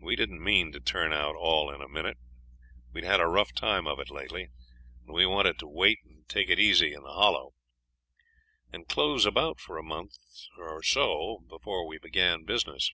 We 0.00 0.16
didn't 0.16 0.42
mean 0.42 0.72
to 0.72 0.80
turn 0.80 1.12
out 1.12 1.36
all 1.36 1.72
in 1.72 1.80
a 1.80 1.86
minute. 1.88 2.18
We'd 2.92 3.04
had 3.04 3.20
a 3.20 3.28
rough 3.28 3.52
time 3.52 3.86
of 3.86 4.00
it 4.00 4.10
lately, 4.10 4.48
and 5.06 5.14
we 5.14 5.26
wanted 5.26 5.60
to 5.60 5.68
wait 5.68 6.00
and 6.04 6.26
take 6.28 6.50
it 6.50 6.58
easy 6.58 6.92
in 6.92 7.04
the 7.04 7.12
Hollow 7.12 7.52
and 8.72 8.88
close 8.88 9.24
about 9.24 9.60
for 9.60 9.78
a 9.78 9.84
month 9.84 10.16
or 10.58 10.82
so 10.82 11.44
before 11.48 11.86
we 11.86 11.98
began 11.98 12.42
business. 12.42 12.92